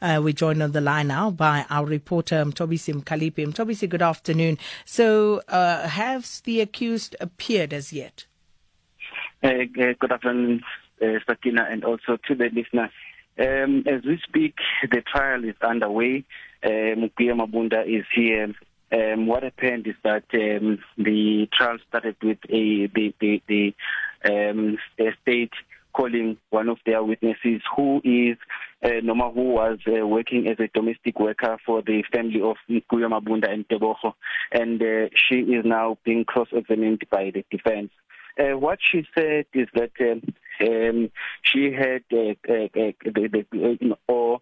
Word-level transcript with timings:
Uh, 0.00 0.20
we're 0.22 0.32
joined 0.32 0.62
on 0.62 0.72
the 0.72 0.80
line 0.80 1.08
now 1.08 1.30
by 1.30 1.64
our 1.70 1.84
reporter 1.84 2.44
Mtobisi 2.44 2.94
Mkalipi. 2.94 3.46
Mtobisi, 3.46 3.88
good 3.88 4.02
afternoon. 4.02 4.58
So, 4.84 5.42
uh, 5.48 5.88
has 5.88 6.40
the 6.40 6.60
accused 6.60 7.16
appeared 7.20 7.72
as 7.72 7.92
yet? 7.92 8.26
Uh, 9.42 9.64
good 9.74 10.12
afternoon, 10.12 10.62
uh, 11.02 11.18
Sakina, 11.26 11.66
and 11.70 11.84
also 11.84 12.16
to 12.28 12.34
the 12.34 12.48
listener. 12.52 12.90
Um, 13.38 13.84
as 13.86 14.04
we 14.04 14.20
speak, 14.26 14.56
the 14.90 15.02
trial 15.02 15.44
is 15.44 15.56
underway. 15.62 16.24
Uh, 16.62 16.94
Mukia 16.96 17.34
Mabunda 17.34 17.84
is 17.86 18.04
here. 18.14 18.54
Um, 18.92 19.26
what 19.26 19.42
happened 19.42 19.86
is 19.86 19.94
that 20.04 20.24
um, 20.34 20.78
the 20.98 21.48
trial 21.52 21.78
started 21.88 22.16
with 22.22 22.38
a 22.50 22.86
the 22.88 23.14
the, 23.20 23.42
the 23.48 23.74
um, 24.24 24.76
state 25.22 25.52
calling 25.94 26.36
one 26.50 26.68
of 26.68 26.78
their 26.84 27.02
witnesses 27.02 27.62
who 27.74 28.00
is 28.04 28.36
uh, 28.82 29.00
Noma 29.02 29.30
who 29.30 29.54
was 29.54 29.78
uh, 29.86 30.06
working 30.06 30.48
as 30.48 30.58
a 30.58 30.68
domestic 30.74 31.18
worker 31.18 31.58
for 31.64 31.82
the 31.82 32.02
family 32.12 32.40
of 32.40 32.56
Kuya 32.68 33.08
Mabunda 33.08 33.52
and 33.52 33.66
Tebogo 33.68 34.14
and 34.50 34.82
uh, 34.82 35.08
she 35.14 35.36
is 35.36 35.64
now 35.64 35.98
being 36.04 36.24
cross-examined 36.24 37.04
by 37.10 37.30
the 37.32 37.44
defense. 37.50 37.90
Uh, 38.38 38.56
what 38.56 38.78
she 38.80 39.06
said 39.14 39.44
is 39.52 39.68
that 39.74 39.90
um, 40.00 40.22
um, 40.66 41.10
she 41.42 41.72
had 41.72 42.02
uh, 42.12 42.34
uh, 42.48 42.64
uh, 42.64 42.92
the, 43.04 43.46
the, 43.50 43.96
or 44.08 44.40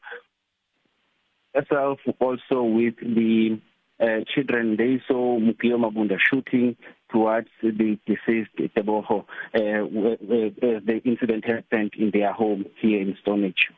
herself 1.54 1.98
also 2.20 2.62
with 2.62 2.94
the 3.00 3.60
uh, 4.00 4.20
children 4.32 4.76
they 4.76 5.02
saw 5.06 5.38
Mukio 5.38 5.76
Mabunda 5.76 6.18
shooting 6.18 6.76
towards 7.10 7.48
the 7.62 7.98
deceased 8.06 8.56
Teboho 8.56 9.24
uh, 9.54 9.58
as 9.58 10.84
the 10.84 11.00
incident 11.04 11.44
happened 11.44 11.92
in 11.98 12.10
their 12.12 12.32
home 12.32 12.64
here 12.80 13.00
in 13.00 13.16
Stonehenge. 13.20 13.70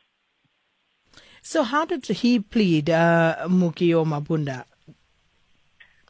So 1.42 1.64
how 1.64 1.84
did 1.84 2.06
he 2.06 2.38
plead, 2.38 2.88
uh, 2.88 3.48
Mukio 3.48 4.04
Mabunda? 4.06 4.64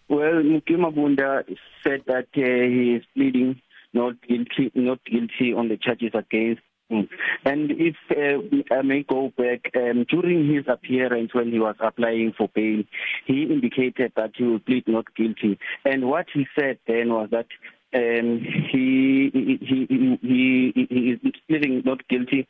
Well, 0.09 0.43
Mukio 0.43 0.77
Mabunda 0.77 1.43
said 1.83 2.03
that 2.07 2.29
uh, 2.37 2.69
he 2.69 2.97
is 2.97 3.05
pleading 3.15 3.61
not 3.95 4.21
guilty, 4.29 4.71
not 4.75 5.03
guilty 5.05 5.55
on 5.55 5.69
the 5.69 5.79
charges 5.79 6.11
against 6.15 6.61
him. 6.91 7.09
And 7.47 7.71
if 7.73 7.97
uh, 8.11 8.75
I 8.75 8.83
may 8.83 9.05
go 9.05 9.33
back, 9.37 9.71
um, 9.75 10.05
during 10.09 10.53
his 10.53 10.65
appearance 10.69 11.33
when 11.33 11.51
he 11.51 11.59
was 11.59 11.77
applying 11.81 12.35
for 12.37 12.49
bail, 12.55 12.83
he 13.27 13.45
indicated 13.45 14.13
that 14.17 14.33
he 14.37 14.45
would 14.45 14.67
plead 14.67 14.85
not 14.87 15.15
guilty. 15.15 15.59
And 15.87 16.09
what 16.09 16.27
he 16.33 16.47
said 16.59 16.79
then 16.87 17.09
was 17.09 17.31
that 17.31 17.47
um, 17.95 18.41
he, 18.71 19.31
he, 19.33 19.59
he, 19.61 20.19
he, 20.23 20.87
he 20.89 21.11
is 21.11 21.33
pleading 21.47 21.83
not 21.85 22.07
guilty 22.09 22.49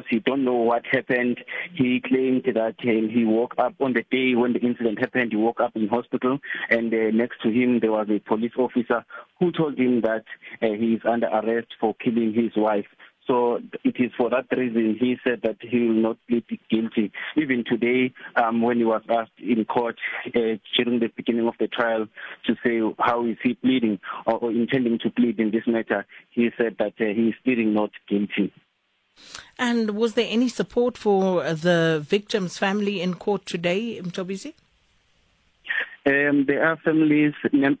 because 0.00 0.08
he 0.10 0.18
don't 0.20 0.44
know 0.44 0.54
what 0.54 0.82
happened. 0.90 1.38
He 1.74 2.00
claimed 2.00 2.44
that 2.44 2.74
um, 2.82 3.08
he 3.08 3.24
woke 3.24 3.54
up 3.58 3.74
on 3.80 3.92
the 3.92 4.04
day 4.10 4.34
when 4.34 4.52
the 4.52 4.60
incident 4.60 4.98
happened. 4.98 5.32
He 5.32 5.36
woke 5.36 5.60
up 5.60 5.76
in 5.76 5.88
hospital, 5.88 6.38
and 6.68 6.92
uh, 6.92 7.10
next 7.12 7.42
to 7.42 7.50
him 7.50 7.80
there 7.80 7.92
was 7.92 8.08
a 8.10 8.18
police 8.20 8.52
officer 8.58 9.04
who 9.38 9.52
told 9.52 9.78
him 9.78 10.02
that 10.02 10.24
uh, 10.62 10.72
he 10.78 10.94
is 10.94 11.02
under 11.04 11.26
arrest 11.26 11.68
for 11.80 11.94
killing 11.94 12.32
his 12.34 12.52
wife. 12.56 12.86
So 13.26 13.60
it 13.84 13.94
is 13.98 14.10
for 14.16 14.28
that 14.30 14.46
reason 14.56 14.96
he 14.98 15.16
said 15.22 15.40
that 15.44 15.58
he 15.60 15.86
will 15.86 16.02
not 16.02 16.16
plead 16.28 16.44
guilty. 16.68 17.12
Even 17.36 17.64
today, 17.64 18.12
um, 18.34 18.60
when 18.60 18.78
he 18.78 18.84
was 18.84 19.02
asked 19.08 19.38
in 19.38 19.64
court 19.66 19.96
uh, 20.26 20.56
during 20.76 20.98
the 20.98 21.10
beginning 21.14 21.46
of 21.46 21.54
the 21.60 21.68
trial 21.68 22.06
to 22.46 22.54
say 22.64 22.80
how 22.98 23.24
is 23.26 23.36
he 23.42 23.54
pleading 23.54 24.00
or, 24.26 24.38
or 24.38 24.50
intending 24.50 24.98
to 25.00 25.10
plead 25.10 25.38
in 25.38 25.52
this 25.52 25.62
matter, 25.68 26.06
he 26.30 26.48
said 26.58 26.76
that 26.80 26.94
uh, 27.00 27.14
he 27.14 27.28
is 27.28 27.34
pleading 27.44 27.72
not 27.72 27.90
guilty. 28.08 28.52
And 29.58 29.90
was 29.90 30.14
there 30.14 30.26
any 30.28 30.48
support 30.48 30.96
for 30.96 31.42
the 31.52 32.04
victim's 32.06 32.58
family 32.58 33.00
in 33.00 33.14
court 33.14 33.46
today, 33.46 34.00
Mtobisi? 34.02 34.54
Um, 36.06 36.46
there 36.46 36.64
are 36.64 36.78
families, 36.78 37.34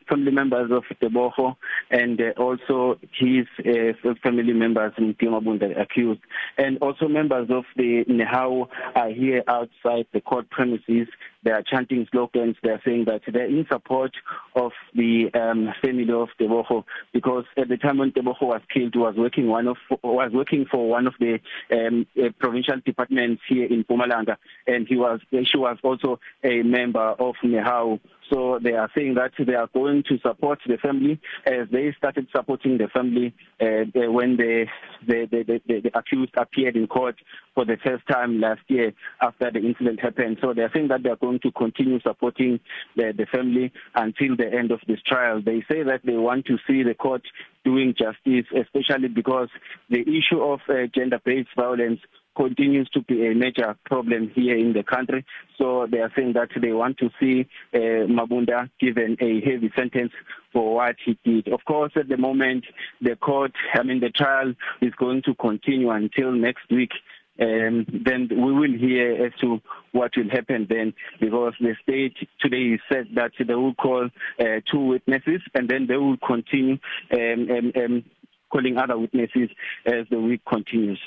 family 0.06 0.30
members 0.30 0.70
of 0.70 0.84
Teboho 1.00 1.56
and 1.90 2.20
uh, 2.20 2.32
also 2.36 2.98
his 3.18 3.46
uh, 3.60 4.14
family 4.22 4.52
members 4.52 4.92
in 4.98 5.14
Timabunda 5.14 5.80
accused, 5.80 6.20
and 6.58 6.76
also 6.78 7.08
members 7.08 7.48
of 7.50 7.64
the 7.76 8.04
NEHAWU 8.04 8.68
are 8.94 9.08
here 9.08 9.42
outside 9.48 10.06
the 10.12 10.20
court 10.20 10.50
premises. 10.50 11.08
They 11.42 11.50
are 11.50 11.62
chanting 11.62 12.06
slogans. 12.10 12.56
They 12.62 12.70
are 12.70 12.80
saying 12.84 13.06
that 13.06 13.22
they're 13.26 13.46
in 13.46 13.66
support 13.70 14.12
of 14.54 14.72
the 14.94 15.30
um, 15.34 15.72
family 15.80 16.10
of 16.12 16.28
Teboho 16.38 16.84
because 17.12 17.44
at 17.56 17.68
the 17.68 17.76
time 17.76 17.98
when 17.98 18.12
Teboho 18.12 18.42
was 18.42 18.62
killed, 18.72 18.92
he 18.92 18.98
was 18.98 19.14
working 19.16 19.48
one 19.48 19.66
of 19.68 19.76
was 20.02 20.32
working 20.32 20.66
for 20.70 20.88
one 20.88 21.06
of 21.06 21.14
the 21.18 21.40
um, 21.72 22.06
uh, 22.22 22.28
provincial 22.38 22.76
departments 22.84 23.42
here 23.48 23.66
in 23.66 23.84
Mpumalanga, 23.84 24.36
and 24.66 24.86
he 24.86 24.96
was 24.96 25.20
she 25.44 25.56
was 25.56 25.78
also 25.82 26.20
a 26.44 26.62
member 26.62 27.00
of 27.00 27.34
NEHAWU. 27.42 28.00
So 28.30 28.60
they 28.62 28.72
are 28.72 28.90
saying 28.96 29.14
that 29.14 29.32
they 29.38 29.54
are 29.54 29.68
going 29.72 30.04
to 30.08 30.18
support 30.18 30.60
the 30.66 30.76
family 30.76 31.20
as 31.46 31.68
they 31.72 31.92
started 31.98 32.28
supporting 32.34 32.78
the 32.78 32.88
family 32.88 33.34
uh, 33.60 33.84
when 34.10 34.36
the 34.36 34.66
the, 35.06 35.26
the, 35.30 35.60
the 35.66 35.80
the 35.80 35.98
accused 35.98 36.32
appeared 36.36 36.76
in 36.76 36.86
court 36.86 37.16
for 37.54 37.64
the 37.64 37.76
first 37.84 38.06
time 38.08 38.40
last 38.40 38.60
year 38.68 38.92
after 39.20 39.50
the 39.50 39.58
incident 39.58 40.00
happened. 40.00 40.38
So 40.40 40.54
they 40.54 40.62
are 40.62 40.70
saying 40.72 40.88
that 40.88 41.02
they 41.02 41.10
are 41.10 41.16
going 41.16 41.40
to 41.40 41.50
continue 41.50 42.00
supporting 42.00 42.60
the, 42.96 43.12
the 43.16 43.26
family 43.26 43.72
until 43.94 44.36
the 44.36 44.52
end 44.52 44.70
of 44.70 44.80
this 44.86 45.00
trial. 45.06 45.42
They 45.44 45.64
say 45.70 45.82
that 45.82 46.02
they 46.04 46.16
want 46.16 46.46
to 46.46 46.58
see 46.66 46.82
the 46.82 46.94
court 46.94 47.22
doing 47.64 47.94
justice, 47.98 48.46
especially 48.56 49.08
because 49.08 49.48
the 49.88 50.00
issue 50.00 50.40
of 50.40 50.60
uh, 50.68 50.86
gender-based 50.94 51.50
violence 51.56 52.00
continues 52.36 52.88
to 52.90 53.02
be 53.02 53.26
a 53.26 53.34
major 53.34 53.76
problem 53.84 54.30
here 54.34 54.56
in 54.56 54.72
the 54.72 54.82
country. 54.82 55.24
So 55.58 55.86
they 55.90 55.98
are 55.98 56.12
saying 56.16 56.34
that 56.34 56.48
they 56.60 56.72
want 56.72 56.98
to 56.98 57.10
see 57.20 57.46
uh, 57.74 58.06
Mabunda 58.06 58.70
given 58.80 59.16
a 59.20 59.40
heavy 59.40 59.70
sentence 59.76 60.12
for 60.52 60.74
what 60.74 60.96
he 61.04 61.18
did. 61.24 61.48
Of 61.52 61.64
course, 61.64 61.92
at 61.96 62.08
the 62.08 62.16
moment, 62.16 62.64
the 63.00 63.16
court, 63.16 63.52
I 63.74 63.82
mean, 63.82 64.00
the 64.00 64.10
trial 64.10 64.54
is 64.80 64.92
going 64.94 65.22
to 65.22 65.34
continue 65.34 65.90
until 65.90 66.32
next 66.32 66.70
week. 66.70 66.92
Um, 67.40 67.86
then 68.04 68.28
we 68.30 68.52
will 68.52 68.76
hear 68.78 69.26
as 69.26 69.32
to 69.40 69.62
what 69.92 70.12
will 70.14 70.28
happen 70.28 70.66
then 70.68 70.92
because 71.20 71.54
the 71.58 71.74
state 71.82 72.14
today 72.38 72.78
said 72.92 73.08
that 73.14 73.32
they 73.38 73.54
will 73.54 73.74
call 73.74 74.10
uh, 74.38 74.44
two 74.70 74.80
witnesses 74.80 75.40
and 75.54 75.66
then 75.66 75.86
they 75.86 75.96
will 75.96 76.18
continue 76.18 76.76
um, 77.12 77.48
um, 77.50 77.72
um, 77.76 78.04
calling 78.50 78.76
other 78.76 78.98
witnesses 78.98 79.50
as 79.86 80.06
the 80.10 80.18
week 80.18 80.42
continues. 80.44 81.00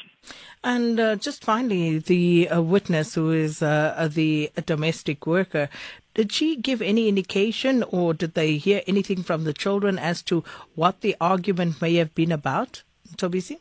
And 0.64 1.00
uh, 1.00 1.16
just 1.18 1.44
finally, 1.44 2.00
the 2.00 2.50
uh, 2.50 2.62
witness 2.62 3.16
who 3.16 3.31
is 3.31 3.62
uh, 3.62 4.09
the 4.12 4.52
domestic 4.66 5.28
worker, 5.28 5.70
did 6.14 6.32
she 6.32 6.56
give 6.56 6.82
any 6.82 7.09
indication 7.09 7.84
or 7.84 8.14
did 8.14 8.34
they 8.34 8.58
hear 8.58 8.82
anything 8.88 9.24
from 9.24 9.44
the 9.44 9.53
children 9.53 10.00
as 10.00 10.22
to 10.24 10.44
what 10.76 11.02
the 11.02 11.16
argument 11.20 11.82
may 11.82 11.96
have 11.96 12.16
been 12.16 12.32
about, 12.32 12.84
Tobisi? 13.18 13.58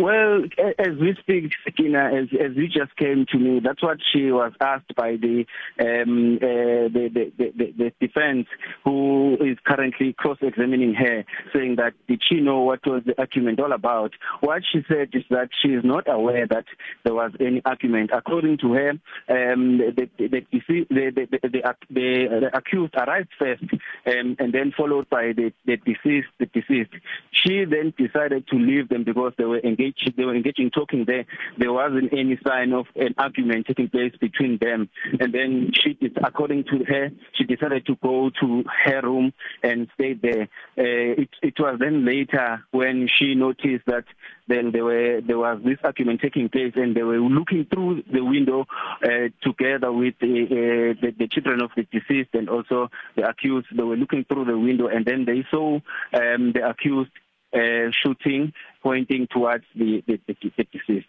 Well, 0.00 0.44
as 0.78 0.96
we 0.98 1.14
speak, 1.20 1.52
Sakina, 1.62 2.10
as, 2.14 2.28
as 2.32 2.56
you 2.56 2.68
just 2.68 2.96
came 2.96 3.26
to 3.32 3.38
me, 3.38 3.60
that's 3.62 3.82
what 3.82 3.98
she 4.10 4.32
was 4.32 4.52
asked 4.58 4.94
by 4.96 5.16
the 5.16 5.44
um, 5.78 6.38
uh, 6.40 6.88
the, 6.88 7.30
the, 7.36 7.52
the, 7.54 7.72
the 7.76 7.92
defense, 8.00 8.46
who 8.82 9.36
is 9.42 9.58
currently 9.62 10.14
cross-examining 10.14 10.94
her, 10.94 11.24
saying 11.52 11.76
that 11.76 11.92
did 12.08 12.22
she 12.26 12.36
know 12.40 12.60
what 12.60 12.80
was 12.86 13.02
the 13.04 13.18
argument 13.18 13.60
all 13.60 13.72
about? 13.72 14.14
What 14.40 14.62
she 14.72 14.82
said 14.88 15.10
is 15.12 15.24
that 15.28 15.50
she 15.60 15.68
is 15.68 15.84
not 15.84 16.08
aware 16.08 16.46
that 16.46 16.64
there 17.04 17.14
was 17.14 17.32
any 17.38 17.60
argument. 17.66 18.08
According 18.14 18.56
to 18.62 18.72
her, 18.72 18.90
um, 19.28 19.78
the, 19.78 20.08
the, 20.16 20.28
the, 20.28 21.39
the, 21.62 21.74
the, 21.90 22.40
the, 22.40 22.56
accused 22.56 22.94
arrived 22.94 23.30
first, 23.38 23.64
um, 24.06 24.36
and 24.38 24.52
then 24.52 24.72
followed 24.76 25.08
by 25.10 25.32
the, 25.32 25.52
the 25.66 25.76
deceased. 25.76 26.28
The 26.38 26.46
deceased. 26.46 26.90
She 27.32 27.64
then 27.64 27.92
decided 27.96 28.46
to 28.48 28.56
leave 28.56 28.88
them 28.88 29.04
because 29.04 29.32
they 29.36 29.44
were 29.44 29.58
engaged 29.58 29.80
engaged, 29.80 30.16
they 30.16 30.24
were 30.24 30.34
engaging, 30.34 30.70
talking 30.70 31.04
there. 31.04 31.24
There 31.58 31.72
wasn't 31.72 32.12
any 32.12 32.38
sign 32.46 32.72
of 32.72 32.86
an 32.96 33.14
argument 33.18 33.66
taking 33.66 33.88
place 33.88 34.12
between 34.20 34.58
them. 34.58 34.88
And 35.18 35.32
then 35.32 35.70
she, 35.72 35.98
according 36.22 36.64
to 36.64 36.84
her, 36.84 37.10
she 37.34 37.44
decided 37.44 37.86
to 37.86 37.96
go 38.02 38.30
to 38.40 38.64
her 38.84 39.00
room 39.02 39.32
and 39.62 39.88
stay 39.94 40.14
there. 40.14 40.42
Uh, 40.78 41.22
it, 41.22 41.28
it 41.42 41.54
was 41.58 41.78
then 41.78 42.04
later 42.04 42.64
when 42.70 43.08
she 43.08 43.34
noticed 43.34 43.86
that 43.86 44.04
then 44.50 44.72
there 44.72 44.84
were 44.84 45.20
there 45.20 45.38
was 45.38 45.60
this 45.64 45.78
argument 45.84 46.20
taking 46.20 46.48
place, 46.48 46.72
and 46.74 46.94
they 46.94 47.04
were 47.04 47.18
looking 47.18 47.66
through 47.72 48.02
the 48.12 48.22
window 48.24 48.66
uh, 49.04 49.28
together 49.42 49.92
with 49.92 50.14
the, 50.20 50.44
uh, 50.44 51.00
the 51.00 51.14
the 51.16 51.28
children 51.28 51.49
of 51.58 51.70
the 51.76 51.84
deceased 51.90 52.30
and 52.34 52.48
also 52.48 52.90
the 53.16 53.28
accused. 53.28 53.68
They 53.74 53.82
were 53.82 53.96
looking 53.96 54.24
through 54.24 54.44
the 54.44 54.58
window, 54.58 54.86
and 54.86 55.04
then 55.04 55.24
they 55.24 55.44
saw 55.50 55.80
um, 56.12 56.52
the 56.52 56.62
accused 56.68 57.10
uh, 57.52 57.90
shooting 57.90 58.52
pointing 58.82 59.26
towards 59.26 59.64
the, 59.74 60.02
the, 60.06 60.20
the, 60.26 60.36
the 60.56 60.64
deceased. 60.64 61.08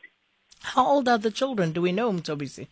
How 0.62 0.86
old 0.86 1.08
are 1.08 1.18
the 1.18 1.32
children? 1.32 1.72
Do 1.72 1.82
we 1.82 1.92
know, 1.92 2.12
Mtobisi? 2.12 2.68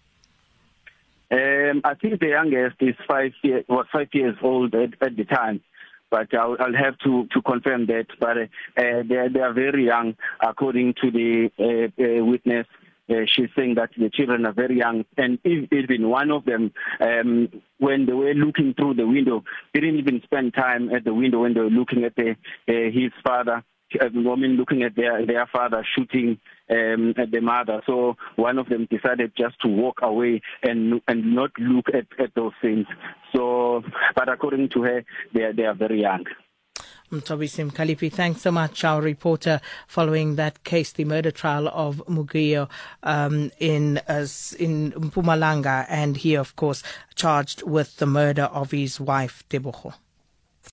Um, 1.31 1.81
I 1.83 1.93
think 1.93 2.19
the 2.19 2.29
youngest 2.29 2.77
is 2.79 2.95
five 3.07 3.33
year, 3.43 3.63
was 3.69 3.85
five 3.91 4.09
years 4.13 4.35
old 4.41 4.73
at, 4.73 4.93
at 5.01 5.15
the 5.15 5.25
time, 5.25 5.61
but 6.09 6.33
I'll, 6.33 6.57
I'll 6.59 6.73
have 6.73 6.97
to, 6.99 7.27
to 7.33 7.41
confirm 7.43 7.85
that. 7.85 8.07
But 8.19 8.37
uh, 8.37 8.45
they, 8.75 9.27
they 9.31 9.39
are 9.39 9.53
very 9.53 9.85
young, 9.85 10.15
according 10.41 10.95
to 11.01 11.11
the 11.11 11.51
uh, 11.59 12.03
uh, 12.03 12.25
witness 12.25 12.65
uh, 13.09 13.25
she's 13.25 13.49
saying 13.55 13.75
that 13.75 13.89
the 13.97 14.09
children 14.09 14.45
are 14.45 14.53
very 14.53 14.77
young, 14.77 15.05
and 15.17 15.39
even 15.45 16.09
one 16.09 16.31
of 16.31 16.45
them, 16.45 16.71
um, 16.99 17.49
when 17.77 18.05
they 18.05 18.13
were 18.13 18.33
looking 18.33 18.73
through 18.73 18.93
the 18.95 19.07
window, 19.07 19.43
didn't 19.73 19.97
even 19.97 20.21
spend 20.23 20.53
time 20.53 20.93
at 20.93 21.03
the 21.03 21.13
window 21.13 21.41
when 21.41 21.53
they 21.53 21.61
were 21.61 21.69
looking 21.69 22.03
at 22.03 22.15
the, 22.15 22.31
uh, 22.67 22.91
his 22.91 23.11
father. 23.23 23.63
Uh, 23.99 24.07
woman 24.13 24.51
looking 24.51 24.83
at 24.83 24.95
their 24.95 25.25
their 25.25 25.47
father 25.47 25.83
shooting 25.95 26.37
um, 26.69 27.11
at 27.17 27.31
the 27.31 27.41
mother. 27.41 27.81
So 27.87 28.17
one 28.35 28.59
of 28.59 28.69
them 28.69 28.87
decided 28.91 29.31
just 29.35 29.59
to 29.61 29.67
walk 29.67 30.01
away 30.03 30.41
and 30.61 31.01
and 31.07 31.33
not 31.33 31.49
look 31.57 31.87
at, 31.89 32.05
at 32.23 32.35
those 32.35 32.51
things. 32.61 32.85
So, 33.35 33.81
but 34.15 34.29
according 34.29 34.69
to 34.75 34.83
her, 34.83 35.03
they 35.33 35.41
are, 35.41 35.53
they 35.53 35.63
are 35.63 35.73
very 35.73 36.01
young. 36.01 36.25
Mtobisi 37.11 37.71
Mkalipi, 37.71 38.11
thanks 38.11 38.41
so 38.41 38.51
much, 38.51 38.83
our 38.83 39.01
reporter, 39.01 39.59
following 39.87 40.35
that 40.35 40.63
case, 40.63 40.91
the 40.91 41.05
murder 41.05 41.31
trial 41.31 41.67
of 41.69 42.03
Mugio 42.07 42.69
um, 43.03 43.51
in 43.59 43.97
uh, 44.07 44.27
in 44.59 44.91
Mpumalanga, 44.91 45.85
and 45.89 46.17
he, 46.17 46.35
of 46.35 46.55
course, 46.55 46.83
charged 47.15 47.63
with 47.63 47.97
the 47.97 48.05
murder 48.05 48.43
of 48.43 48.71
his 48.71 48.99
wife, 48.99 49.43
Tebogo. 49.49 49.93